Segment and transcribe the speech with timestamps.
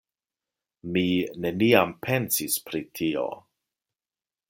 [0.95, 1.03] Mi
[1.45, 3.31] neniam pensis pri tio.